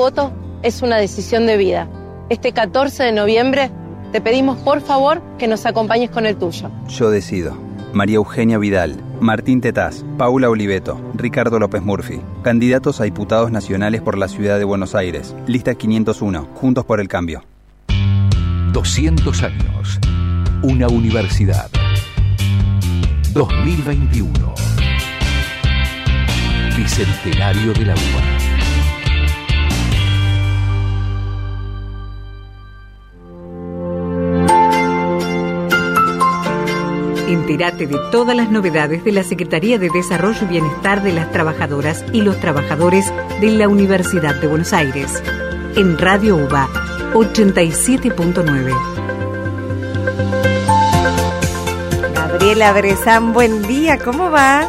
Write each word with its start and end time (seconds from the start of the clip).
voto 0.00 0.32
es 0.62 0.80
una 0.80 0.96
decisión 0.96 1.46
de 1.46 1.58
vida. 1.58 1.86
Este 2.30 2.52
14 2.52 3.02
de 3.02 3.12
noviembre 3.12 3.70
te 4.12 4.22
pedimos 4.22 4.56
por 4.58 4.80
favor 4.80 5.20
que 5.38 5.46
nos 5.46 5.66
acompañes 5.66 6.08
con 6.08 6.24
el 6.24 6.36
tuyo. 6.36 6.70
Yo 6.88 7.10
decido. 7.10 7.54
María 7.92 8.16
Eugenia 8.16 8.56
Vidal, 8.56 8.96
Martín 9.20 9.60
Tetaz, 9.60 10.04
Paula 10.16 10.48
Oliveto, 10.48 10.98
Ricardo 11.14 11.58
López 11.58 11.82
Murphy, 11.82 12.22
candidatos 12.42 13.00
a 13.00 13.04
diputados 13.04 13.50
nacionales 13.50 14.00
por 14.00 14.16
la 14.16 14.28
ciudad 14.28 14.58
de 14.58 14.64
Buenos 14.64 14.94
Aires. 14.94 15.34
Lista 15.46 15.74
501, 15.74 16.48
Juntos 16.54 16.84
por 16.86 17.00
el 17.00 17.08
Cambio. 17.08 17.42
200 18.72 19.42
años. 19.42 19.98
Una 20.62 20.88
universidad. 20.88 21.68
2021. 23.34 24.54
Bicentenario 26.74 27.74
de 27.74 27.84
la 27.84 27.92
UBA. 27.92 28.59
Entérate 37.50 37.88
de 37.88 37.98
todas 38.12 38.36
las 38.36 38.48
novedades 38.48 39.02
de 39.02 39.10
la 39.10 39.24
Secretaría 39.24 39.76
de 39.76 39.90
Desarrollo 39.90 40.38
y 40.42 40.46
Bienestar 40.46 41.02
de 41.02 41.12
las 41.12 41.32
Trabajadoras 41.32 42.04
y 42.12 42.20
los 42.20 42.38
Trabajadores 42.38 43.12
de 43.40 43.50
la 43.50 43.66
Universidad 43.66 44.36
de 44.36 44.46
Buenos 44.46 44.72
Aires. 44.72 45.20
En 45.74 45.98
Radio 45.98 46.36
UBA 46.36 46.68
87.9. 47.12 48.72
Gabriela 52.14 52.72
Brezán, 52.72 53.32
buen 53.32 53.62
día, 53.62 53.98
¿cómo 53.98 54.30
va? 54.30 54.68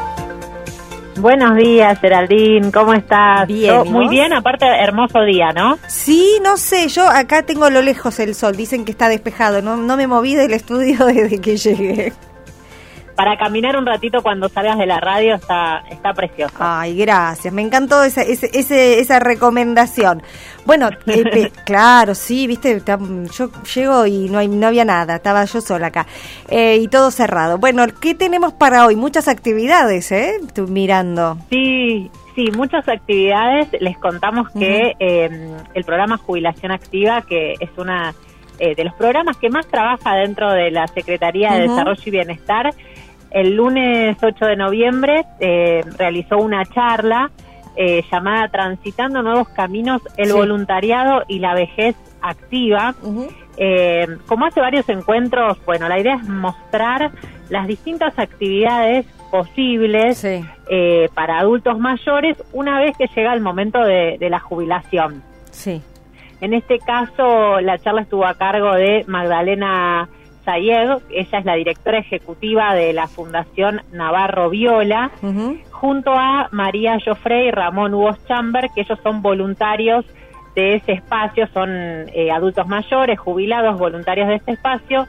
Buenos 1.19 1.55
días, 1.57 1.99
Geraldine, 1.99 2.71
¿cómo 2.71 2.95
estás? 2.95 3.45
Bien, 3.45 3.91
muy 3.91 4.07
bien, 4.07 4.33
aparte 4.33 4.65
hermoso 4.65 5.21
día, 5.21 5.51
¿no? 5.53 5.77
Sí, 5.87 6.39
no 6.43 6.57
sé, 6.57 6.87
yo 6.87 7.07
acá 7.07 7.43
tengo 7.43 7.65
a 7.65 7.69
lo 7.69 7.83
lejos 7.83 8.19
el 8.19 8.33
sol, 8.33 8.55
dicen 8.55 8.85
que 8.85 8.91
está 8.91 9.07
despejado, 9.07 9.61
no, 9.61 9.77
no 9.77 9.97
me 9.97 10.07
moví 10.07 10.33
del 10.33 10.53
estudio 10.53 11.05
desde 11.13 11.39
que 11.39 11.57
llegué 11.57 12.13
para 13.15 13.37
caminar 13.37 13.77
un 13.77 13.85
ratito 13.85 14.21
cuando 14.21 14.49
salgas 14.49 14.77
de 14.77 14.85
la 14.85 14.99
radio 14.99 15.35
está, 15.35 15.83
está 15.89 16.13
precioso. 16.13 16.55
Ay, 16.59 16.97
gracias, 16.97 17.53
me 17.53 17.61
encantó 17.61 18.03
esa, 18.03 18.21
esa, 18.21 18.75
esa 18.75 19.19
recomendación. 19.19 20.23
Bueno, 20.65 20.89
eh, 21.07 21.51
claro, 21.65 22.15
sí, 22.15 22.47
viste, 22.47 22.81
yo 22.85 23.49
llego 23.73 24.05
y 24.05 24.29
no, 24.29 24.39
hay, 24.39 24.47
no 24.47 24.67
había 24.67 24.85
nada, 24.85 25.15
estaba 25.15 25.45
yo 25.45 25.61
sola 25.61 25.87
acá. 25.87 26.05
Eh, 26.49 26.77
y 26.81 26.87
todo 26.87 27.11
cerrado. 27.11 27.57
Bueno, 27.57 27.85
¿qué 27.99 28.15
tenemos 28.15 28.53
para 28.53 28.85
hoy? 28.85 28.95
Muchas 28.95 29.27
actividades, 29.27 30.11
¿eh? 30.11 30.37
Estoy 30.45 30.67
mirando. 30.67 31.37
Sí, 31.49 32.09
Sí, 32.35 32.45
muchas 32.55 32.87
actividades. 32.87 33.67
Les 33.81 33.97
contamos 33.97 34.49
que 34.51 34.93
em, 34.99 35.51
el 35.73 35.83
programa 35.83 36.17
Jubilación 36.17 36.71
Activa, 36.71 37.23
que 37.23 37.55
es 37.59 37.69
una 37.77 38.13
eh, 38.59 38.75
de 38.75 38.83
los 38.83 38.93
programas 38.93 39.37
que 39.37 39.49
más 39.49 39.67
trabaja 39.67 40.15
dentro 40.15 40.51
de 40.51 40.71
la 40.71 40.87
Secretaría 40.87 41.53
de 41.53 41.61
Desarrollo 41.61 42.01
y 42.05 42.11
Bienestar, 42.11 42.73
el 43.31 43.55
lunes 43.55 44.17
8 44.21 44.45
de 44.45 44.55
noviembre 44.55 45.25
eh, 45.39 45.83
realizó 45.97 46.37
una 46.37 46.65
charla 46.65 47.31
eh, 47.75 48.03
llamada 48.11 48.49
Transitando 48.49 49.23
Nuevos 49.23 49.47
Caminos, 49.49 50.01
el 50.17 50.33
voluntariado 50.33 51.23
y 51.27 51.39
la 51.39 51.53
vejez 51.53 51.95
activa. 52.21 52.93
Eh, 53.57 54.07
como 54.27 54.45
hace 54.45 54.59
varios 54.59 54.87
encuentros, 54.89 55.57
bueno, 55.65 55.87
la 55.87 55.99
idea 55.99 56.15
es 56.15 56.27
mostrar 56.27 57.11
las 57.49 57.67
distintas 57.67 58.17
actividades 58.19 59.05
posibles 59.31 60.25
para 61.13 61.39
adultos 61.39 61.79
mayores 61.79 62.37
una 62.51 62.79
vez 62.79 62.97
que 62.97 63.07
llega 63.15 63.33
el 63.33 63.39
momento 63.39 63.81
de, 63.81 64.17
de 64.19 64.29
la 64.29 64.39
jubilación. 64.39 65.23
Sí. 65.51 65.81
En 66.41 66.53
este 66.53 66.79
caso, 66.79 67.61
la 67.61 67.77
charla 67.77 68.01
estuvo 68.01 68.25
a 68.25 68.33
cargo 68.33 68.73
de 68.73 69.05
Magdalena 69.07 70.09
ella 70.45 70.99
es 71.11 71.45
la 71.45 71.55
directora 71.55 71.99
ejecutiva 71.99 72.73
de 72.73 72.93
la 72.93 73.07
Fundación 73.07 73.81
Navarro 73.91 74.49
Viola, 74.49 75.11
junto 75.71 76.13
a 76.13 76.49
María 76.51 76.97
Joffre 77.03 77.45
y 77.45 77.51
Ramón 77.51 77.93
Hugo 77.93 78.15
Chamber, 78.27 78.69
que 78.73 78.81
ellos 78.81 78.99
son 79.03 79.21
voluntarios 79.21 80.05
de 80.55 80.75
ese 80.75 80.93
espacio, 80.93 81.47
son 81.53 81.69
eh, 81.69 82.31
adultos 82.31 82.67
mayores, 82.67 83.19
jubilados, 83.19 83.79
voluntarios 83.79 84.27
de 84.27 84.35
este 84.35 84.51
espacio, 84.51 85.07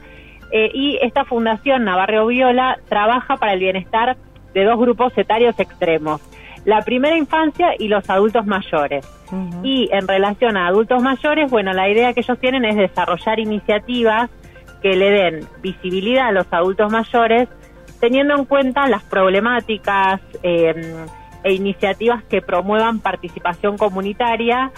eh, 0.51 0.69
y 0.73 0.99
esta 1.01 1.25
Fundación 1.25 1.83
Navarro 1.83 2.27
Viola 2.27 2.79
trabaja 2.87 3.37
para 3.37 3.53
el 3.53 3.59
bienestar 3.59 4.15
de 4.53 4.63
dos 4.63 4.79
grupos 4.79 5.17
etarios 5.17 5.59
extremos, 5.59 6.21
la 6.63 6.81
primera 6.81 7.17
infancia 7.17 7.73
y 7.77 7.87
los 7.87 8.09
adultos 8.09 8.45
mayores. 8.45 9.05
Y 9.63 9.89
en 9.91 10.07
relación 10.07 10.57
a 10.57 10.67
adultos 10.67 11.01
mayores, 11.01 11.49
bueno, 11.49 11.73
la 11.73 11.89
idea 11.89 12.13
que 12.13 12.19
ellos 12.19 12.37
tienen 12.39 12.65
es 12.65 12.75
desarrollar 12.75 13.39
iniciativas 13.39 14.29
que 14.83 14.95
le 14.97 15.09
den 15.09 15.47
visibilidad 15.61 16.27
a 16.27 16.31
los 16.33 16.45
adultos 16.51 16.91
mayores, 16.91 17.47
teniendo 18.01 18.35
en 18.35 18.45
cuenta 18.45 18.85
las 18.87 19.01
problemáticas 19.03 20.19
em, 20.43 21.07
e 21.43 21.53
iniciativas 21.53 22.23
que 22.25 22.41
promuevan 22.41 22.99
participación 22.99 23.77
comunitaria 23.77 24.71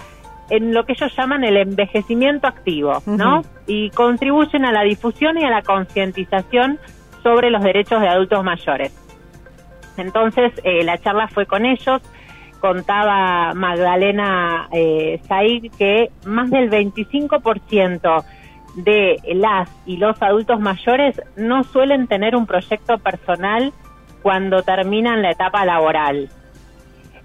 en 0.48 0.72
lo 0.72 0.86
que 0.86 0.92
ellos 0.92 1.12
llaman 1.16 1.42
el 1.42 1.56
envejecimiento 1.56 2.46
activo, 2.46 3.02
¿no? 3.04 3.42
Y 3.66 3.90
contribuyen 3.90 4.64
a 4.64 4.70
la 4.70 4.82
difusión 4.82 5.36
y 5.38 5.44
a 5.44 5.50
la 5.50 5.62
concientización 5.62 6.78
sobre 7.24 7.50
los 7.50 7.64
derechos 7.64 8.00
de 8.00 8.08
adultos 8.08 8.44
mayores. 8.44 8.92
Entonces, 9.96 10.52
eh, 10.62 10.84
la 10.84 10.98
charla 10.98 11.26
fue 11.26 11.46
con 11.46 11.66
ellos, 11.66 12.00
contaba 12.60 13.54
Magdalena 13.54 14.68
eh, 14.72 15.20
Said 15.26 15.72
que 15.76 16.10
más 16.24 16.48
del 16.50 16.70
25% 16.70 18.24
de 18.76 19.16
las 19.34 19.70
y 19.86 19.96
los 19.96 20.20
adultos 20.22 20.60
mayores 20.60 21.20
no 21.36 21.64
suelen 21.64 22.06
tener 22.06 22.36
un 22.36 22.46
proyecto 22.46 22.98
personal 22.98 23.72
cuando 24.22 24.62
terminan 24.62 25.22
la 25.22 25.30
etapa 25.30 25.64
laboral. 25.64 26.28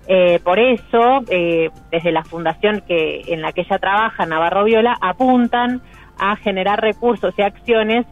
Eh, 0.08 0.40
por 0.44 0.60
eso, 0.60 1.22
eh, 1.30 1.70
desde 1.92 2.12
la 2.12 2.24
fundación 2.24 2.82
que 2.88 3.22
en 3.28 3.42
la 3.42 3.52
que 3.52 3.62
ella 3.62 3.78
trabaja, 3.80 4.26
Navarro 4.26 4.64
Viola, 4.64 4.98
apuntan 5.00 5.82
a 6.18 6.36
generar 6.38 6.82
recursos 6.82 7.34
y 7.38 7.42
acciones 7.42 8.06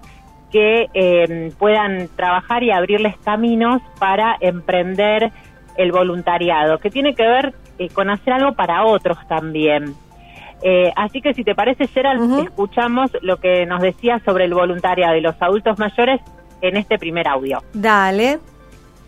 que 0.52 0.88
eh, 0.94 1.52
puedan 1.58 2.10
trabajar 2.16 2.64
y 2.64 2.72
abrirles 2.72 3.16
caminos 3.18 3.82
para 4.00 4.36
emprender 4.40 5.32
el 5.78 5.92
voluntariado, 5.92 6.80
que 6.80 6.90
tiene 6.90 7.16
que 7.16 7.28
ver 7.28 7.54
con 7.94 8.10
hacer 8.10 8.34
algo 8.34 8.54
para 8.54 8.84
otros 8.86 9.18
también. 9.28 9.96
Eh, 10.62 10.92
así 10.96 11.22
que 11.22 11.34
si 11.34 11.44
te 11.44 11.56
parece, 11.56 11.88
Gerald, 11.88 12.40
escuchamos 12.40 13.12
lo 13.22 13.38
que 13.38 13.66
nos 13.66 13.82
decía 13.82 14.22
sobre 14.26 14.46
el 14.46 14.54
voluntariado 14.54 15.14
de 15.14 15.22
los 15.22 15.36
adultos 15.42 15.80
mayores 15.80 16.20
en 16.62 16.78
este 16.78 16.98
primer 16.98 17.28
audio. 17.28 17.64
Dale. 17.74 18.40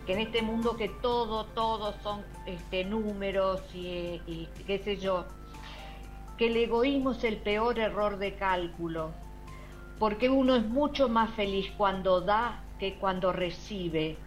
Que 0.06 0.14
en 0.14 0.20
este 0.20 0.42
mundo 0.42 0.78
que 0.78 0.90
todo, 1.02 1.46
todo 1.48 1.94
son 2.02 2.22
este, 2.46 2.86
números 2.86 3.62
y, 3.76 4.22
y 4.28 4.48
qué 4.66 4.80
sé 4.80 4.98
yo, 4.98 5.26
que 6.38 6.48
el 6.48 6.58
egoísmo 6.58 7.12
es 7.12 7.24
el 7.24 7.38
peor 7.38 7.78
error 7.80 8.18
de 8.18 8.34
cálculo, 8.36 9.12
porque 10.00 10.30
uno 10.30 10.56
es 10.56 10.66
mucho 10.66 11.10
más 11.10 11.32
feliz 11.32 11.72
cuando 11.78 12.22
da 12.22 12.64
que 12.80 12.96
cuando 12.96 13.32
recibe 13.32 14.18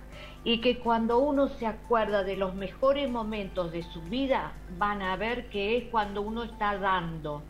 y 0.45 0.61
que 0.61 0.79
cuando 0.79 1.19
uno 1.19 1.49
se 1.49 1.67
acuerda 1.67 2.23
de 2.23 2.37
los 2.37 2.55
mejores 2.55 3.11
momentos 3.11 3.73
de 3.73 3.83
su 3.83 4.03
vida, 4.03 4.53
van 4.79 5.01
a 5.01 5.17
ver 5.17 5.49
que 5.49 5.79
es 5.79 5.85
cuando 5.91 6.21
uno 6.21 6.45
está 6.45 6.77
dando. 6.77 7.43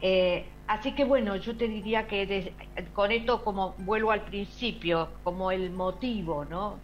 Eh, 0.00 0.46
así 0.68 0.92
que 0.92 1.04
bueno, 1.04 1.34
yo 1.36 1.56
te 1.56 1.66
diría 1.66 2.06
que 2.06 2.54
con 2.94 3.10
esto 3.10 3.42
como 3.42 3.74
vuelvo 3.78 4.12
al 4.12 4.22
principio, 4.22 5.08
como 5.24 5.50
el 5.50 5.70
motivo, 5.70 6.44
¿no? 6.44 6.78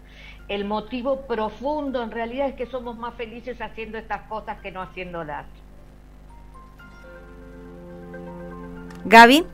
El 0.48 0.64
motivo 0.64 1.22
profundo 1.22 2.02
en 2.02 2.10
realidad 2.10 2.48
es 2.48 2.54
que 2.56 2.66
somos 2.66 2.98
más 2.98 3.14
felices 3.14 3.60
haciendo 3.60 3.98
estas 3.98 4.22
cosas 4.22 4.60
que 4.60 4.72
no 4.72 4.82
haciéndolas. 4.82 5.46
Gaby 9.04 9.46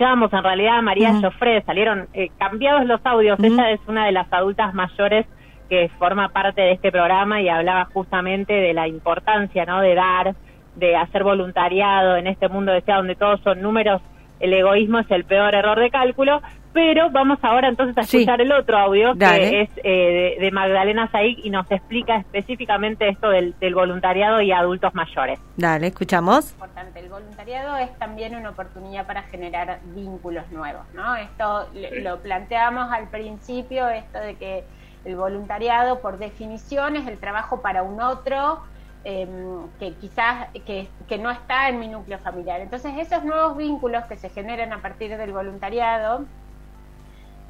escuchábamos 0.00 0.32
en 0.32 0.42
realidad 0.42 0.78
a 0.78 0.82
María 0.82 1.12
uh 1.12 1.66
salieron 1.66 2.08
eh, 2.14 2.30
cambiados 2.38 2.86
los 2.86 3.04
audios. 3.04 3.38
Ella 3.42 3.70
es 3.70 3.80
una 3.86 4.06
de 4.06 4.12
las 4.12 4.32
adultas 4.32 4.72
mayores 4.72 5.26
que 5.68 5.90
forma 5.98 6.30
parte 6.30 6.62
de 6.62 6.72
este 6.72 6.90
programa 6.90 7.42
y 7.42 7.50
hablaba 7.50 7.84
justamente 7.92 8.54
de 8.54 8.72
la 8.72 8.88
importancia, 8.88 9.66
¿no? 9.66 9.82
De 9.82 9.94
dar, 9.94 10.34
de 10.76 10.96
hacer 10.96 11.22
voluntariado 11.22 12.16
en 12.16 12.28
este 12.28 12.48
mundo 12.48 12.72
de 12.72 12.82
donde 12.86 13.14
todos 13.14 13.42
son 13.42 13.60
números. 13.60 14.00
El 14.40 14.54
egoísmo 14.54 15.00
es 15.00 15.10
el 15.10 15.24
peor 15.24 15.54
error 15.54 15.78
de 15.78 15.90
cálculo, 15.90 16.40
pero 16.72 17.10
vamos 17.10 17.38
ahora 17.42 17.68
entonces 17.68 17.96
a 17.98 18.02
escuchar 18.02 18.40
el 18.40 18.52
otro 18.52 18.78
audio 18.78 19.14
que 19.14 19.62
es 19.62 19.70
eh, 19.82 20.36
de, 20.38 20.50
Magdalena 20.50 21.10
Saig 21.10 21.38
y 21.44 21.50
nos 21.50 21.70
explica 21.70 22.16
específicamente 22.16 23.08
esto 23.08 23.30
del, 23.30 23.54
voluntariado 23.74 24.40
y 24.40 24.52
adultos 24.52 24.94
mayores. 24.94 25.40
Dale, 25.56 25.88
escuchamos. 25.88 26.52
Importante, 26.52 27.00
el 27.00 27.08
voluntariado 27.08 27.76
es 27.76 27.96
también 27.98 28.36
una 28.36 28.50
oportunidad 28.50 29.06
para 29.06 29.22
generar 29.22 29.80
vínculos 29.94 30.50
nuevos, 30.50 30.82
¿no? 30.94 31.16
Esto 31.16 31.68
lo 32.02 32.20
planteamos 32.20 32.90
al 32.92 33.08
principio, 33.08 33.88
esto 33.88 34.18
de 34.18 34.34
que 34.36 34.64
el 35.04 35.16
voluntariado 35.16 36.00
por 36.00 36.18
definición 36.18 36.96
es 36.96 37.06
el 37.06 37.18
trabajo 37.18 37.62
para 37.62 37.82
un 37.82 38.00
otro 38.00 38.60
em, 39.04 39.66
que 39.78 39.94
quizás 39.94 40.48
que, 40.66 40.88
que, 41.08 41.18
no 41.18 41.30
está 41.30 41.68
en 41.68 41.80
mi 41.80 41.88
núcleo 41.88 42.18
familiar. 42.18 42.60
Entonces 42.60 42.92
esos 42.98 43.24
nuevos 43.24 43.56
vínculos 43.56 44.04
que 44.04 44.16
se 44.16 44.28
generan 44.28 44.72
a 44.74 44.82
partir 44.82 45.16
del 45.16 45.32
voluntariado 45.32 46.26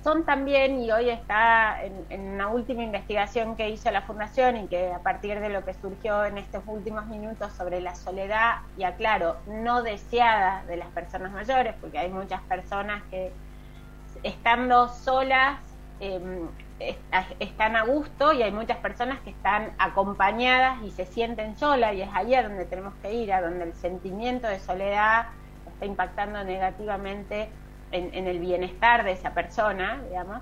son 0.03 0.25
también, 0.25 0.81
y 0.81 0.91
hoy 0.91 1.11
está 1.11 1.83
en, 1.83 2.35
una 2.35 2.49
última 2.49 2.83
investigación 2.83 3.57
que 3.57 3.69
hizo 3.69 3.91
la 3.91 4.03
Fundación 4.03 4.57
y 4.57 4.67
que 4.67 4.93
a 4.93 5.01
partir 5.01 5.41
de 5.41 5.49
lo 5.49 5.65
que 5.65 5.75
surgió 5.75 6.25
en 6.25 6.39
estos 6.39 6.63
últimos 6.67 7.07
minutos 7.07 7.53
sobre 7.53 7.81
la 7.81 7.95
soledad, 7.95 8.57
y 8.77 8.85
aclaro, 8.85 9.37
no 9.47 9.83
deseada 9.83 10.65
de 10.67 10.77
las 10.77 10.89
personas 10.89 11.33
mayores, 11.33 11.75
porque 11.81 11.99
hay 11.99 12.09
muchas 12.09 12.41
personas 12.43 13.03
que 13.11 13.33
estando 14.23 14.89
solas 14.89 15.59
eh, 16.01 16.49
están 17.41 17.77
a 17.77 17.83
gusto 17.83 18.33
y 18.33 18.43
hay 18.43 18.53
muchas 18.53 18.79
personas 18.79 19.21
que 19.21 19.31
están 19.31 19.71
acompañadas 19.79 20.83
y 20.83 20.91
se 20.91 21.05
sienten 21.05 21.57
solas 21.59 21.95
y 21.95 22.01
es 22.01 22.09
ahí 22.15 22.35
a 22.35 22.43
donde 22.43 22.65
tenemos 22.65 22.95
que 23.03 23.13
ir, 23.13 23.33
a 23.35 23.43
donde 23.43 23.65
el 23.65 23.75
sentimiento 23.75 24.47
de 24.47 24.59
soledad 24.59 25.27
está 25.67 25.85
impactando 25.85 26.43
negativamente 26.43 27.51
en, 27.93 28.27
el 28.27 28.39
bienestar 28.39 29.05
de 29.05 29.13
esa 29.13 29.33
persona, 29.35 30.03
digamos. 30.09 30.39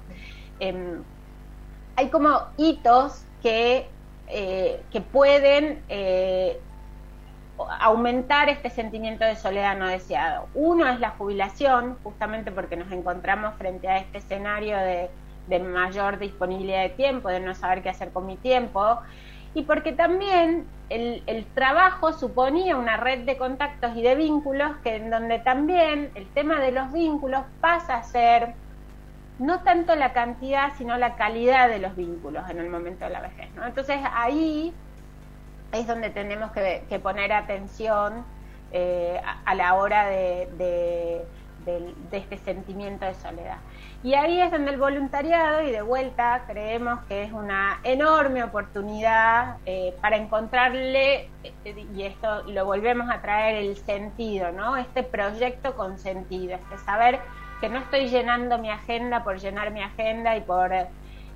Em, 0.60 1.02
hay 1.96 2.08
como 2.08 2.42
hitos 2.56 3.24
que, 3.42 3.88
eh, 4.28 4.82
que 4.90 5.00
pueden 5.00 5.82
eh, 5.88 6.60
aumentar 7.80 8.48
este 8.48 8.70
sentimiento 8.70 9.24
de 9.24 9.36
soledad 9.36 9.76
no 9.76 9.88
deseado. 9.88 10.46
Uno 10.54 10.88
es 10.88 11.00
la 11.00 11.10
jubilación, 11.10 11.96
justamente 12.02 12.52
porque 12.52 12.76
nos 12.76 12.90
encontramos 12.92 13.54
frente 13.56 13.88
a 13.88 13.98
este 13.98 14.18
escenario 14.18 14.76
de 14.76 15.10
de 15.48 15.58
mayor 15.58 16.18
disponibilidad 16.18 16.82
de 16.82 16.90
tiempo, 16.90 17.28
de 17.28 17.40
no 17.40 17.54
saber 17.54 17.82
qué 17.82 17.88
hacer 17.88 18.10
con 18.10 18.26
mi 18.26 18.36
tiempo, 18.36 19.00
y 19.54 19.62
porque 19.62 19.92
también 19.92 20.66
el, 20.88 21.22
el, 21.26 21.44
trabajo 21.46 22.12
suponía 22.12 22.76
una 22.76 22.96
red 22.96 23.24
de 23.24 23.36
contactos 23.36 23.96
y 23.96 24.02
de 24.02 24.14
vínculos 24.14 24.72
que 24.82 24.96
en 24.96 25.10
donde 25.10 25.38
también 25.38 26.10
el 26.14 26.26
tema 26.28 26.60
de 26.60 26.72
los 26.72 26.92
vínculos 26.92 27.42
pasa 27.60 27.96
a 27.96 28.02
ser 28.04 28.54
no 29.38 29.60
tanto 29.60 29.94
la 29.94 30.12
cantidad, 30.12 30.72
sino 30.76 30.96
la 30.96 31.16
calidad 31.16 31.68
de 31.68 31.78
los 31.78 31.94
vínculos 31.94 32.48
en 32.50 32.58
el 32.58 32.68
momento 32.68 33.04
de 33.04 33.10
la 33.10 33.20
vejez. 33.20 33.52
¿no? 33.54 33.66
Entonces 33.66 33.98
ahí 34.12 34.72
es 35.72 35.86
donde 35.86 36.10
tenemos 36.10 36.50
que, 36.52 37.00
poner 37.02 37.32
atención 37.32 38.24
eh, 38.72 39.20
a, 39.44 39.54
la 39.54 39.74
hora 39.74 40.06
de, 40.06 40.48
de, 40.58 41.24
de 42.10 42.16
este 42.16 42.38
sentimiento 42.38 43.04
de 43.04 43.14
soledad. 43.14 43.58
Y 44.04 44.14
ahí 44.14 44.40
es 44.40 44.52
donde 44.52 44.70
el 44.70 44.78
voluntariado, 44.78 45.62
y 45.62 45.72
de 45.72 45.82
vuelta, 45.82 46.44
creemos 46.46 47.00
que 47.08 47.24
es 47.24 47.32
una 47.32 47.80
enorme 47.82 48.44
oportunidad 48.44 49.56
eh, 49.66 49.92
para 50.00 50.16
encontrarle, 50.16 51.28
eh, 51.42 51.86
y 51.96 52.02
esto 52.04 52.44
lo 52.44 52.64
volvemos 52.64 53.10
a 53.10 53.20
traer, 53.20 53.56
el 53.56 53.76
sentido, 53.76 54.52
¿no? 54.52 54.76
Este 54.76 55.02
proyecto 55.02 55.74
con 55.74 55.98
sentido, 55.98 56.54
este 56.54 56.78
saber 56.78 57.18
que 57.60 57.68
no 57.68 57.78
estoy 57.80 58.08
llenando 58.08 58.58
mi 58.58 58.70
agenda 58.70 59.24
por 59.24 59.38
llenar 59.40 59.72
mi 59.72 59.82
agenda 59.82 60.36
y 60.36 60.42
por, 60.42 60.70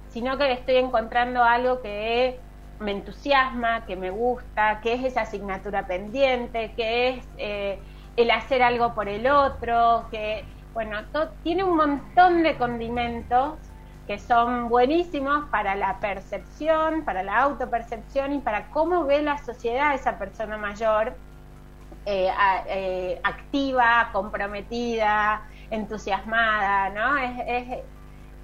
sino 0.09 0.39
que 0.39 0.53
estoy 0.53 0.77
encontrando 0.77 1.43
algo 1.43 1.83
que 1.83 2.39
me 2.79 2.93
entusiasma, 2.93 3.85
que 3.87 3.97
me 3.97 4.11
gusta, 4.11 4.81
que 4.83 4.95
es 4.95 5.05
esa 5.05 5.23
asignatura 5.23 5.87
pendiente, 5.89 6.75
que 6.77 7.09
es 7.09 7.29
eh, 7.39 7.83
el 8.17 8.31
hacer 8.31 8.63
algo 8.63 8.95
por 8.95 9.09
el 9.09 9.27
otro, 9.27 10.07
que 10.13 10.45
bueno, 10.75 10.99
tiene 11.43 11.65
un 11.65 11.77
montón 11.77 12.43
de 12.43 12.57
condimentos 12.57 13.59
que 14.07 14.19
son 14.19 14.69
buenísimos 14.69 15.45
para 15.51 15.75
la 15.75 16.01
percepción, 16.01 17.05
para 17.05 17.23
la 17.23 17.41
autopercepción 17.41 18.33
y 18.33 18.39
para 18.39 18.69
cómo 18.71 19.05
ve 19.05 19.23
la 19.23 19.39
sociedad 19.39 19.95
esa 19.95 20.19
persona 20.19 20.57
mayor, 20.57 21.15
eh, 22.05 22.31
eh, 22.67 23.21
activa, 23.23 24.11
comprometida, 24.13 25.43
entusiasmada, 25.71 26.89
¿no? 26.91 27.17
Es, 27.17 27.79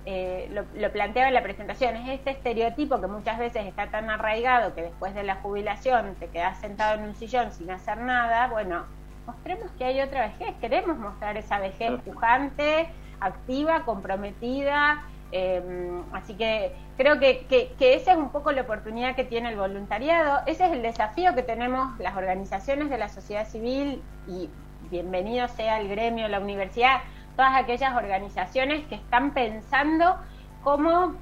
eh, 0.07 0.49
lo, 0.53 0.65
lo, 0.81 0.93
planteaba 0.93 1.29
en 1.29 1.35
la 1.35 1.43
presentación, 1.43 1.97
es 1.97 2.09
este 2.11 2.31
estereotipo 2.31 3.01
que 3.01 3.09
muchas 3.09 3.39
veces 3.39 3.67
está 3.67 3.89
tan 3.91 4.09
arraigado 4.09 4.75
que 4.75 4.83
después 4.83 5.13
de 5.15 5.23
la 5.23 5.35
jubilación 5.37 6.15
te 6.15 6.29
quedas 6.29 6.61
sentado 6.61 6.95
en 6.95 7.03
un 7.03 7.15
sillón 7.15 7.53
sin 7.53 7.71
hacer 7.71 7.99
nada, 7.99 8.47
bueno, 8.47 8.87
mostremos 9.29 9.71
que 9.73 9.85
hay 9.85 10.01
otra 10.01 10.29
vejez, 10.29 10.55
queremos 10.59 10.97
mostrar 10.97 11.37
esa 11.37 11.59
vejez 11.59 12.01
pujante, 12.01 12.89
activa, 13.21 13.85
comprometida, 13.85 15.05
em, 15.33 16.03
así 16.15 16.35
que 16.35 16.73
creo 16.97 17.21
que, 17.21 17.45
que, 17.47 17.95
esa 17.95 18.13
es 18.13 18.17
un 18.17 18.31
poco 18.31 18.53
la 18.53 18.63
oportunidad 18.63 19.15
que 19.15 19.25
tiene 19.25 19.51
el 19.51 19.57
voluntariado, 19.57 20.41
ese 20.47 20.65
es 20.67 20.73
el 20.73 20.81
desafío 20.81 21.35
que 21.35 21.43
tenemos 21.43 21.99
las 21.99 22.17
organizaciones 22.17 22.89
de 22.89 22.97
la 22.97 23.11
sociedad 23.11 23.47
civil 23.47 24.03
y 24.27 24.49
bienvenido 24.91 25.47
sea 25.49 25.79
el 25.79 25.89
gremio, 25.89 26.27
la 26.29 26.41
universidad, 26.41 27.01
todas 27.37 27.55
aquellas 27.55 27.95
organizaciones 27.95 28.87
que 28.87 28.95
están 28.95 29.33
pensando 29.35 30.17
cómo 30.63 31.15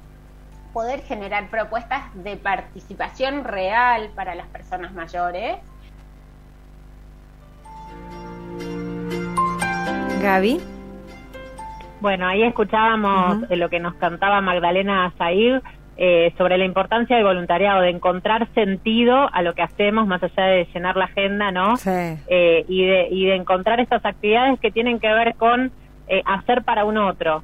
poder 0.71 1.01
generar 1.01 1.49
propuestas 1.49 2.03
de 2.13 2.37
participación 2.37 3.43
real 3.43 4.11
para 4.15 4.33
las 4.33 4.47
personas 4.47 4.93
mayores 4.93 5.57
Gaby. 10.27 10.59
Bueno, 12.01 12.27
ahí 12.27 12.43
escuchábamos 12.43 13.49
lo 13.49 13.69
que 13.69 13.79
nos 13.79 13.95
cantaba 13.95 14.41
Magdalena 14.41 15.13
Zair 15.17 15.63
eh, 15.95 16.33
sobre 16.37 16.57
la 16.57 16.65
importancia 16.65 17.15
del 17.15 17.25
voluntariado, 17.25 17.81
de 17.81 17.89
encontrar 17.89 18.47
sentido 18.53 19.29
a 19.33 19.41
lo 19.41 19.53
que 19.53 19.63
hacemos 19.63 20.05
más 20.05 20.21
allá 20.21 20.43
de 20.43 20.67
llenar 20.73 20.97
la 20.97 21.05
agenda, 21.05 21.51
¿no? 21.51 21.75
Eh, 21.85 22.65
y, 22.67 22.85
de, 22.85 23.07
y 23.09 23.25
de 23.25 23.35
encontrar 23.35 23.79
estas 23.79 24.05
actividades 24.05 24.59
que 24.59 24.69
tienen 24.69 24.99
que 24.99 25.07
ver 25.07 25.35
con 25.35 25.71
eh, 26.07 26.21
hacer 26.25 26.63
para 26.63 26.83
un 26.83 26.97
otro. 26.97 27.41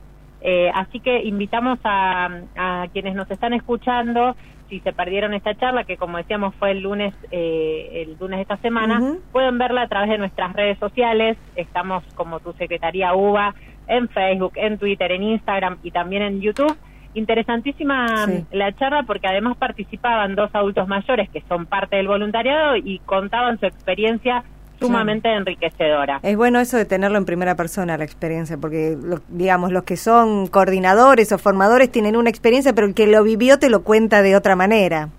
Así 0.74 1.00
que 1.00 1.24
invitamos 1.24 1.80
a, 1.84 2.30
a 2.56 2.88
quienes 2.92 3.16
nos 3.16 3.30
están 3.32 3.54
escuchando 3.54 4.36
si 4.74 4.80
se 4.80 4.92
perdieron 4.92 5.36
esta 5.36 5.56
charla, 5.56 5.84
que 5.84 5.98
como 5.98 6.18
decíamos 6.18 6.56
fue 6.56 6.72
el 6.72 6.80
lunes, 6.80 7.14
eh, 7.30 8.06
el 8.08 8.18
lunes 8.20 8.38
de 8.38 8.42
esta 8.42 8.58
semana, 8.58 9.18
pueden 9.32 9.60
verla 9.60 9.84
a 9.84 9.88
través 9.88 10.10
de 10.10 10.18
nuestras 10.18 10.54
redes 10.54 10.80
sociales. 10.80 11.38
Estamos 11.56 12.04
como 12.16 12.40
tu 12.40 12.54
Secretaría 12.54 13.14
UBA 13.14 13.54
en 13.88 14.10
Facebook, 14.10 14.54
en 14.56 14.80
Twitter, 14.80 15.12
en 15.12 15.24
Instagram 15.24 15.78
y 15.84 15.92
también 15.92 16.24
en 16.24 16.42
YouTube. 16.42 16.76
Interesantísima 17.14 18.26
la 18.52 18.72
charla 18.74 19.04
porque 19.04 19.28
además 19.28 19.58
participaban 19.58 20.34
dos 20.34 20.50
adultos 20.54 20.88
mayores 20.88 21.30
que 21.30 21.42
son 21.42 21.68
parte 21.68 21.98
del 21.98 22.08
voluntariado 22.08 22.76
y 22.76 22.98
contaban 23.06 23.60
su 23.60 23.68
experiencia 23.68 24.44
sumamente 24.80 25.34
enriquecedora. 25.34 26.20
Es 26.24 26.36
bueno 26.38 26.60
eso 26.60 26.78
de 26.78 26.86
tenerlo 26.86 27.18
en 27.18 27.26
primera 27.26 27.56
persona, 27.56 27.98
la 27.98 28.04
experiencia, 28.04 28.58
porque 28.58 28.98
digamos, 29.30 29.72
los 29.72 29.84
que 29.84 29.98
son 29.98 30.48
coordinadores 30.48 31.32
o 31.32 31.38
formadores 31.38 31.92
tienen 31.92 32.16
una 32.16 32.30
experiencia, 32.30 32.74
pero 32.74 32.88
el 32.88 32.94
que 32.94 33.08
lo 33.08 33.24
vivió 33.24 33.60
te 33.60 33.70
lo 33.70 33.84
cuenta 33.84 34.22
de 34.22 34.36
otra 34.36 34.56
manera. 34.56 35.10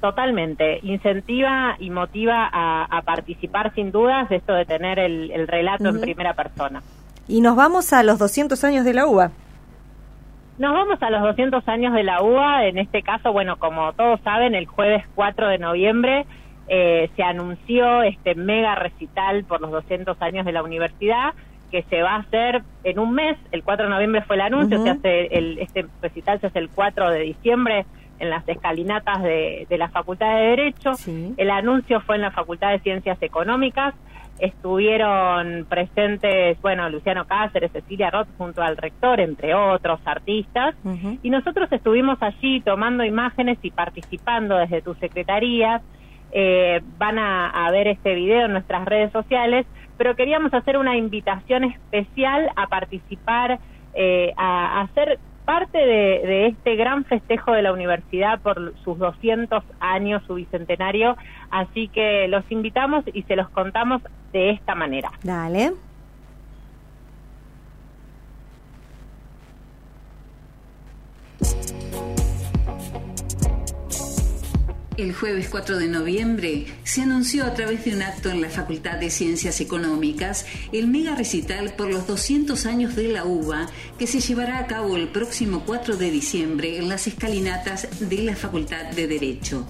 Totalmente, 0.00 0.80
incentiva 0.82 1.76
y 1.78 1.88
motiva 1.88 2.50
a, 2.52 3.02
participar 3.06 3.74
sin 3.74 3.90
dudas 3.90 4.28
de 4.28 4.36
esto 4.36 4.52
de 4.52 4.66
tener 4.66 4.98
el, 4.98 5.48
relato 5.48 5.88
en 5.88 6.00
primera 6.00 6.34
persona. 6.34 6.82
Y 7.26 7.40
nos 7.40 7.56
vamos 7.56 7.92
a 7.94 8.02
los 8.02 8.18
200 8.18 8.62
años 8.64 8.84
de 8.84 8.92
la 8.92 9.06
UBA. 9.06 9.30
Nos 10.58 10.72
vamos 10.72 11.02
a 11.02 11.10
los 11.10 11.22
200 11.22 11.66
años 11.68 11.94
de 11.94 12.04
la 12.04 12.22
UBA, 12.22 12.66
en 12.66 12.78
este 12.78 13.02
caso, 13.02 13.32
bueno, 13.32 13.56
como 13.56 13.92
todos 13.94 14.20
saben, 14.20 14.54
el 14.54 14.66
jueves 14.66 15.04
4 15.14 15.48
de 15.48 15.58
noviembre 15.58 16.26
eh, 16.68 17.10
se 17.16 17.22
anunció 17.22 18.02
este 18.02 18.34
mega 18.34 18.74
recital 18.74 19.44
por 19.44 19.60
los 19.60 19.70
200 19.70 20.20
años 20.22 20.46
de 20.46 20.52
la 20.52 20.62
universidad 20.62 21.34
que 21.70 21.82
se 21.90 22.02
va 22.02 22.12
a 22.12 22.18
hacer 22.18 22.62
en 22.84 22.98
un 23.00 23.12
mes, 23.12 23.36
el 23.50 23.64
4 23.64 23.86
de 23.86 23.90
noviembre 23.90 24.22
fue 24.22 24.36
el 24.36 24.42
anuncio, 24.42 24.80
se 24.82 24.90
hace 24.90 25.26
el, 25.36 25.58
este 25.58 25.86
recital 26.00 26.40
se 26.40 26.46
hace 26.46 26.60
el 26.60 26.68
4 26.70 27.10
de 27.10 27.20
diciembre 27.20 27.84
en 28.20 28.30
las 28.30 28.48
escalinatas 28.48 29.22
de, 29.22 29.66
la 29.70 29.88
Facultad 29.88 30.36
de 30.36 30.42
Derecho, 30.42 30.92
el 31.36 31.50
anuncio 31.50 32.00
fue 32.02 32.14
en 32.14 32.22
la 32.22 32.30
Facultad 32.30 32.70
de 32.70 32.78
Ciencias 32.78 33.20
Económicas, 33.20 33.92
estuvieron 34.38 35.66
presentes, 35.68 36.60
bueno, 36.60 36.88
Luciano 36.90 37.24
Cáceres, 37.26 37.72
Cecilia 37.72 38.10
Roth 38.10 38.28
junto 38.36 38.62
al 38.62 38.76
rector, 38.76 39.20
entre 39.20 39.54
otros 39.54 40.00
artistas, 40.04 40.74
y 41.22 41.30
nosotros 41.30 41.70
estuvimos 41.72 42.18
allí 42.22 42.60
tomando 42.60 43.04
imágenes 43.04 43.58
y 43.62 43.70
participando 43.70 44.56
desde 44.56 44.82
tu 44.82 44.94
secretaría, 44.94 45.82
eh, 46.36 46.82
van 46.98 47.18
a, 47.18 47.70
ver 47.70 47.86
este 47.86 48.14
video 48.14 48.46
en 48.46 48.52
nuestras 48.52 48.84
redes 48.84 49.12
sociales, 49.12 49.66
pero 49.96 50.16
queríamos 50.16 50.52
hacer 50.52 50.76
una 50.76 50.96
invitación 50.96 51.62
especial 51.62 52.50
a 52.56 52.66
participar, 52.66 53.60
eh, 53.94 54.34
a, 54.36 54.80
a, 54.80 54.88
ser 54.94 55.20
parte 55.44 55.78
de, 55.78 56.46
este 56.48 56.74
gran 56.74 57.04
festejo 57.04 57.52
de 57.52 57.62
la 57.62 57.72
universidad 57.72 58.40
por 58.40 58.74
sus 58.82 58.98
200 58.98 59.62
años, 59.78 60.22
su 60.26 60.34
bicentenario, 60.34 61.16
así 61.50 61.88
que 61.88 62.26
los 62.28 62.44
invitamos 62.50 63.04
y 63.12 63.22
se 63.22 63.36
los 63.36 63.48
contamos 63.50 64.02
de 64.32 64.50
esta 64.50 64.74
manera. 64.74 65.12
Dale. 65.22 65.72
El 74.96 75.12
jueves 75.12 75.48
4 75.48 75.78
de 75.78 75.88
noviembre 75.88 76.66
se 76.84 77.02
anunció 77.02 77.44
a 77.44 77.54
través 77.54 77.84
de 77.84 77.96
un 77.96 78.02
acto 78.02 78.30
en 78.30 78.40
la 78.40 78.48
Facultad 78.48 78.96
de 78.98 79.10
Ciencias 79.10 79.60
Económicas 79.60 80.46
el 80.72 80.86
mega 80.86 81.16
recital 81.16 81.74
por 81.74 81.92
los 81.92 82.06
200 82.06 82.64
años 82.64 82.94
de 82.94 83.08
la 83.08 83.24
UBA 83.24 83.66
que 83.98 84.06
se 84.06 84.20
llevará 84.20 84.58
a 84.58 84.68
cabo 84.68 84.96
el 84.96 85.08
próximo 85.08 85.64
4 85.66 85.96
de 85.96 86.12
diciembre 86.12 86.78
en 86.78 86.88
las 86.88 87.08
escalinatas 87.08 87.88
de 88.08 88.18
la 88.18 88.36
Facultad 88.36 88.84
de 88.92 89.08
Derecho 89.08 89.66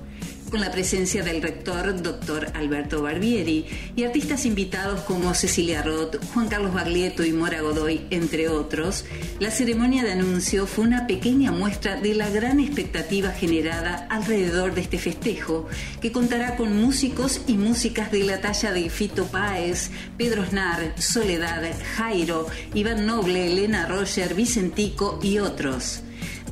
con 0.54 0.60
la 0.60 0.70
presencia 0.70 1.24
del 1.24 1.42
rector 1.42 2.00
doctor 2.00 2.52
Alberto 2.54 3.02
Barbieri 3.02 3.66
y 3.96 4.04
artistas 4.04 4.46
invitados 4.46 5.00
como 5.00 5.34
Cecilia 5.34 5.82
Roth, 5.82 6.24
Juan 6.32 6.46
Carlos 6.46 6.72
Baglietto 6.72 7.24
y 7.24 7.32
Mora 7.32 7.60
Godoy, 7.60 8.06
entre 8.10 8.48
otros, 8.48 9.04
la 9.40 9.50
ceremonia 9.50 10.04
de 10.04 10.12
anuncio 10.12 10.68
fue 10.68 10.84
una 10.84 11.08
pequeña 11.08 11.50
muestra 11.50 12.00
de 12.00 12.14
la 12.14 12.30
gran 12.30 12.60
expectativa 12.60 13.30
generada 13.30 14.06
alrededor 14.08 14.76
de 14.76 14.82
este 14.82 14.98
festejo, 14.98 15.66
que 16.00 16.12
contará 16.12 16.54
con 16.54 16.80
músicos 16.80 17.40
y 17.48 17.54
músicas 17.54 18.12
de 18.12 18.22
la 18.22 18.40
talla 18.40 18.70
de 18.70 18.88
Fito 18.90 19.26
Páez, 19.26 19.90
Pedro 20.16 20.46
Snar, 20.46 20.94
Soledad, 21.02 21.64
Jairo, 21.96 22.46
Iván 22.74 23.06
Noble, 23.06 23.50
Elena 23.50 23.86
Roger, 23.86 24.36
Vicentico 24.36 25.18
y 25.20 25.40
otros 25.40 26.03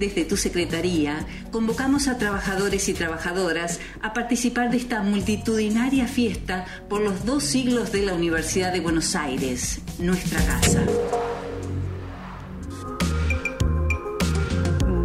desde 0.03 0.25
tu 0.25 0.37
Secretaría, 0.37 1.25
convocamos 1.53 2.09
a 2.09 2.19
trabajadores 2.19 2.89
y 2.89 2.93
trabajadoras 2.93 3.81
a 4.03 4.13
participar 4.13 4.69
de 4.69 4.79
esta 4.79 5.01
multitudinaria 5.01 6.09
fiesta 6.09 6.65
por 6.89 7.03
los 7.03 7.25
dos 7.25 7.45
siglos 7.45 7.93
de 7.93 8.03
la 8.03 8.15
Universidad 8.15 8.73
de 8.73 8.81
Buenos 8.81 9.15
Aires, 9.15 9.81
nuestra 10.01 10.41
casa. 10.45 10.83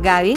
Gaby. 0.02 0.36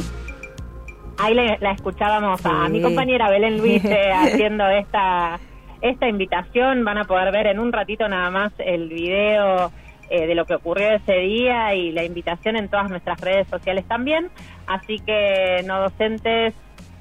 Ahí 1.16 1.34
la 1.34 1.72
escuchábamos 1.72 2.44
a 2.44 2.68
mi 2.68 2.82
compañera 2.82 3.30
Belén 3.30 3.56
Luis 3.56 3.82
eh, 3.86 4.12
haciendo 4.14 4.68
esta, 4.68 5.40
esta 5.80 6.06
invitación. 6.06 6.84
Van 6.84 6.98
a 6.98 7.04
poder 7.04 7.32
ver 7.32 7.46
en 7.46 7.58
un 7.58 7.72
ratito 7.72 8.06
nada 8.10 8.30
más 8.30 8.52
el 8.58 8.90
video 8.90 9.72
eh, 10.10 10.26
de 10.26 10.34
lo 10.34 10.44
que 10.44 10.56
ocurrió 10.56 10.90
ese 10.90 11.14
día 11.20 11.72
y 11.76 11.92
la 11.92 12.02
invitación 12.02 12.56
en 12.56 12.68
todas 12.68 12.90
nuestras 12.90 13.20
redes 13.20 13.46
sociales 13.46 13.84
también. 13.86 14.28
Así 14.66 14.98
que 14.98 15.62
no 15.64 15.80
docentes, 15.82 16.52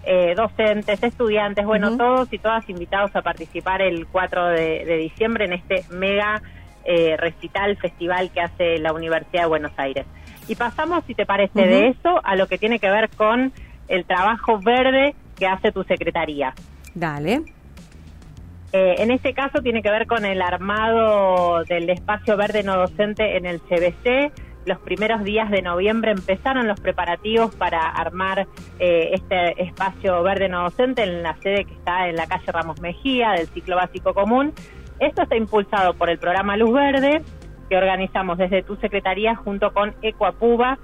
eh, 0.04 0.36
docentes, 0.36 1.02
estudiantes, 1.02 1.66
bueno, 1.66 1.98
todos 1.98 2.32
y 2.32 2.38
todas 2.38 2.70
invitados 2.70 3.16
a 3.16 3.24
participar 3.24 3.82
el 3.82 4.06
4 4.06 4.50
de, 4.50 4.98
diciembre 5.02 5.46
en 5.46 5.54
este 5.54 5.84
mega 5.90 6.44
eh, 6.86 7.18
recital, 7.18 7.78
festival 7.78 8.30
que 8.30 8.42
hace 8.42 8.78
la 8.78 8.94
Universidad 8.94 9.42
de 9.42 9.50
Buenos 9.50 9.74
Aires. 9.78 10.06
Y 10.48 10.54
pasamos, 10.54 11.04
si 11.06 11.16
te 11.16 11.26
parece, 11.26 11.64
de 11.66 11.88
eso 11.88 12.22
a 12.24 12.36
lo 12.36 12.46
que 12.46 12.60
tiene 12.60 12.78
que 12.78 12.92
ver 12.92 13.10
con 13.10 13.52
el 13.88 14.06
trabajo 14.06 14.60
verde 14.60 15.16
que 15.36 15.48
hace 15.48 15.72
tu 15.72 15.84
secretaría. 15.84 16.54
Dale. 16.94 17.42
Eh, 18.72 18.96
en 19.00 19.10
este 19.12 19.34
caso 19.34 19.62
tiene 19.62 19.82
que 19.82 19.90
ver 19.90 20.06
con 20.06 20.26
el 20.26 20.42
armado 20.42 21.64
del 21.64 21.90
espacio 21.90 22.38
verde 22.38 22.64
no 22.64 22.78
docente 22.78 23.38
en 23.38 23.46
el 23.46 23.60
CBC. 23.62 24.32
Los 24.66 24.78
primeros 24.80 25.24
días 25.24 25.50
de 25.50 25.62
noviembre 25.62 26.12
empezaron 26.12 26.68
los 26.68 26.80
preparativos 26.80 27.56
para 27.56 27.80
armar 27.90 28.48
eh, 28.78 29.12
este 29.14 29.64
espacio 29.64 30.22
verde 30.22 30.50
no 30.50 30.64
docente 30.64 31.02
en 31.02 31.24
la 31.24 31.36
sede 31.38 31.66
que 31.66 31.74
está 31.74 32.08
en 32.08 32.16
la 32.16 32.28
calle 32.28 32.52
Ramos 32.52 32.80
Mejía 32.80 33.32
del 33.32 33.48
ciclo 33.48 33.76
básico 33.78 34.14
común. 34.14 34.54
Esto 35.00 35.24
está 35.24 35.36
impulsado 35.36 35.94
por 35.96 36.10
el 36.10 36.20
programa 36.20 36.58
Luz 36.58 36.74
Verde 36.74 37.24
que 37.70 37.78
organizamos 37.78 38.38
desde 38.38 38.64
tu 38.64 38.76
secretaría 38.78 39.36
junto 39.36 39.72
con 39.74 39.96
Ecuapuba. 40.02 40.80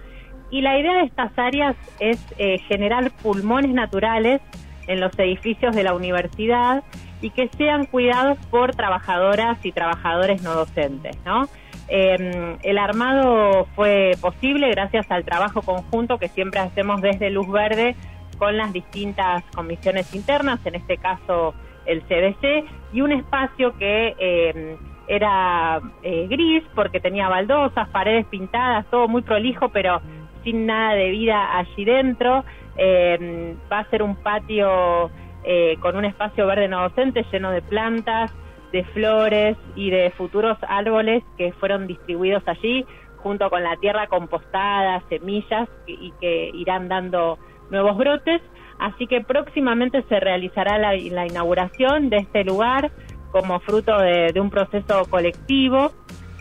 Y 0.51 0.61
la 0.61 0.79
idea 0.79 0.97
de 0.97 1.03
estas 1.03 1.37
áreas 1.37 1.75
es 1.99 2.23
eh, 2.37 2.59
generar 2.59 3.11
pulmones 3.23 3.71
naturales 3.71 4.41
en 4.87 4.99
los 4.99 5.17
edificios 5.17 5.75
de 5.75 5.83
la 5.83 5.93
universidad 5.95 6.83
y 7.21 7.29
que 7.29 7.49
sean 7.57 7.85
cuidados 7.85 8.37
por 8.49 8.75
trabajadoras 8.75 9.63
y 9.65 9.71
trabajadores 9.71 10.41
no 10.43 10.53
docentes, 10.53 11.17
¿no? 11.25 11.47
Em, 11.87 12.57
el 12.63 12.77
armado 12.77 13.67
fue 13.75 14.13
posible 14.19 14.71
gracias 14.71 15.09
al 15.11 15.23
trabajo 15.23 15.61
conjunto 15.61 16.17
que 16.17 16.29
siempre 16.29 16.59
hacemos 16.59 17.01
desde 17.01 17.29
Luz 17.29 17.49
Verde 17.51 17.95
con 18.37 18.57
las 18.57 18.73
distintas 18.73 19.43
comisiones 19.53 20.13
internas, 20.15 20.59
en 20.65 20.75
este 20.75 20.97
caso 20.97 21.53
el 21.85 22.01
CDC, 22.03 22.65
y 22.91 23.01
un 23.01 23.11
espacio 23.11 23.77
que 23.77 24.15
em, 24.17 24.77
era 25.07 25.79
eh, 26.01 26.25
gris 26.27 26.63
porque 26.73 26.99
tenía 26.99 27.29
baldosas, 27.29 27.87
paredes 27.89 28.25
pintadas, 28.25 28.85
todo 28.89 29.07
muy 29.07 29.21
prolijo, 29.21 29.69
pero 29.69 30.01
sin 30.43 30.65
nada 30.65 30.95
de 30.95 31.11
vida 31.11 31.57
allí 31.57 31.85
dentro. 31.85 32.43
Em, 32.77 33.55
va 33.71 33.79
a 33.79 33.89
ser 33.89 34.03
un 34.03 34.15
patio 34.15 35.09
eh, 35.47 35.77
con 35.79 35.95
un 35.95 36.05
espacio 36.05 36.47
verde 36.47 36.67
no 36.67 36.81
docente 36.81 37.23
lleno 37.31 37.51
de 37.51 37.61
plantas, 37.61 38.31
de 38.71 38.83
flores 38.83 39.55
y 39.75 39.91
de 39.91 40.11
futuros 40.17 40.57
árboles 40.67 41.23
que 41.37 41.53
fueron 41.53 41.85
distribuidos 41.85 42.41
allí 42.47 42.83
junto 43.17 43.49
con 43.51 43.63
la 43.63 43.77
tierra 43.77 44.07
compostada, 44.07 45.03
semillas 45.07 45.69
y 45.85 46.11
que 46.19 46.49
irán 46.53 46.87
dando 46.87 47.37
nuevos 47.69 47.95
brotes. 47.95 48.41
Así 48.79 49.05
que 49.05 49.21
próximamente 49.21 50.03
se 50.09 50.19
realizará 50.19 50.79
la, 50.79 50.95
inauguración 50.95 52.09
de 52.09 52.17
este 52.17 52.43
lugar 52.43 52.91
como 53.31 53.59
fruto 53.59 53.99
de, 53.99 54.33
un 54.39 54.49
proceso 54.49 55.05
colectivo, 55.09 55.91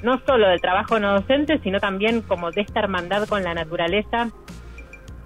no 0.02 0.18
solo 0.26 0.49
del 0.49 0.61
trabajo 0.61 0.99
no 0.99 1.12
docente, 1.12 1.58
sino 1.62 1.78
también 1.78 2.23
como 2.23 2.50
de 2.50 2.62
esta 2.62 2.80
hermandad 2.80 3.28
con 3.28 3.44
la 3.44 3.54
naturaleza 3.54 4.30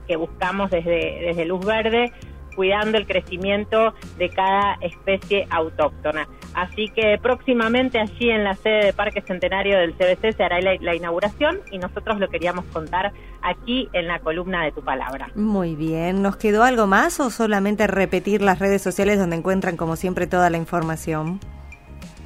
que 0.09 0.17
buscamos 0.17 0.71
desde, 0.71 1.21
desde 1.21 1.45
Luz 1.45 1.65
Verde 1.65 2.13
cuidando 2.59 2.99
el 2.99 3.07
crecimiento 3.07 3.95
de 4.19 4.31
cada 4.31 4.79
especie 4.81 5.47
autóctona. 5.49 6.27
Así 6.55 6.89
que 6.89 7.17
próximamente 7.23 8.01
allí 8.01 8.31
en 8.31 8.43
la 8.43 8.57
sede 8.57 8.87
de 8.87 8.93
Parque 8.93 9.23
Centenario 9.23 9.79
del 9.79 9.95
CBC 9.95 10.37
se 10.37 10.43
hará 10.43 10.61
la, 10.61 10.97
inauguración 10.97 11.61
y 11.71 11.79
nosotros 11.79 12.19
lo 12.19 12.27
queríamos 12.29 12.65
contar 12.65 13.13
aquí 13.43 13.89
en 13.93 14.09
la 14.09 14.19
columna 14.19 14.65
de 14.65 14.73
tu 14.73 14.83
palabra. 14.83 15.29
Muy 15.37 15.77
bien, 15.77 16.21
¿nos 16.21 16.37
quedó 16.37 16.65
algo 16.65 16.89
más 16.89 17.21
o 17.21 17.31
solamente 17.31 17.87
repetir 17.87 18.43
las 18.43 18.59
redes 18.59 18.83
sociales 18.83 19.21
donde 19.21 19.37
encuentran 19.37 19.77
como 19.77 19.95
siempre 19.95 20.27
toda 20.27 20.51
la 20.51 20.57
información? 20.57 21.39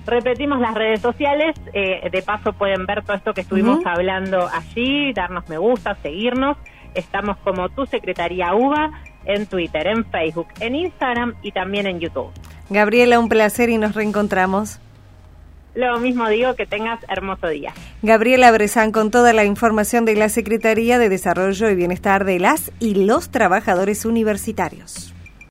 Repetimos 0.07 0.61
las 0.61 0.73
redes 0.73 1.03
sociales, 1.03 1.61
eh, 1.75 2.09
de 2.11 2.23
paso 2.23 2.55
pueden 2.55 2.87
ver 2.87 3.05
todo 3.05 3.19
esto 3.19 3.35
que 3.35 3.43
estuvimos 3.43 3.85
hablando 3.85 4.49
allí, 4.49 5.13
darnos 5.13 5.47
me 5.51 5.59
gusta, 5.59 5.95
seguirnos. 5.97 6.57
Estamos 6.95 7.37
como 7.39 7.69
tu 7.69 7.85
Secretaría 7.87 8.55
UBA 8.55 8.91
en 9.25 9.47
Twitter, 9.47 9.87
en 9.87 10.05
Facebook, 10.05 10.49
en 10.61 10.75
Instagram 10.75 11.35
y 11.43 11.53
también 11.53 11.87
en 11.87 12.01
YouTube. 12.01 12.31
Gabriela, 12.71 13.19
un 13.19 13.29
placer 13.29 13.71
y 13.71 13.79
nos 13.79 13.95
reencontramos. 13.95 14.79
Lo 15.75 15.99
mismo 16.01 16.29
digo, 16.29 16.55
que 16.55 16.67
tengas 16.67 17.01
hermoso 17.09 17.49
día. 17.49 17.73
Gabriela 18.03 18.51
Brezán 18.53 18.93
con 18.93 19.11
toda 19.11 19.33
la 19.33 19.45
información 19.45 20.05
de 20.05 20.17
la 20.17 20.29
Secretaría 20.29 20.99
de 20.99 21.09
Desarrollo 21.09 21.71
y 21.71 21.75
Bienestar 21.75 22.25
de 22.25 22.39
las 22.39 22.71
y 22.79 23.07
los 23.07 23.31
Trabajadores 23.31 24.05
Universitarios. 24.05 25.12